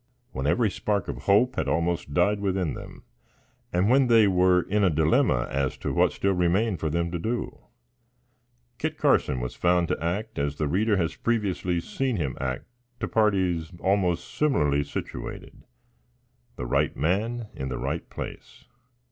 When 0.31 0.47
every 0.47 0.71
spark 0.71 1.07
of 1.09 1.17
hope 1.25 1.57
had 1.57 1.67
almost 1.67 2.11
died 2.11 2.39
within 2.39 2.73
them, 2.73 3.03
and 3.71 3.87
when 3.87 4.07
they 4.07 4.27
were 4.27 4.63
in 4.63 4.83
a 4.83 4.89
dilemma 4.89 5.47
as 5.51 5.77
to 5.77 5.93
what 5.93 6.11
still 6.11 6.33
remained 6.33 6.79
for 6.79 6.89
them 6.89 7.11
to 7.11 7.19
do, 7.19 7.59
Kit 8.79 8.97
Carson 8.97 9.39
was 9.39 9.53
found 9.53 9.87
to 9.89 10.03
act 10.03 10.39
as 10.39 10.55
the 10.55 10.67
reader 10.67 10.97
has 10.97 11.15
previously 11.15 11.79
seen 11.79 12.15
him 12.15 12.35
act 12.41 12.65
to 12.99 13.07
parties 13.07 13.71
almost 13.79 14.33
similarly 14.33 14.83
situated 14.83 15.65
the 16.55 16.65
right 16.65 16.97
man 16.97 17.49
in 17.53 17.69
the 17.69 17.77
right 17.77 18.09
place. 18.09 18.65